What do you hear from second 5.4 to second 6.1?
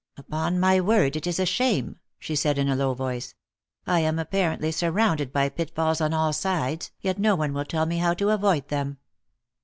pitfalls